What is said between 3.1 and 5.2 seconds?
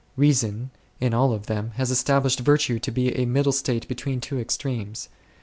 a middle state between two extremes.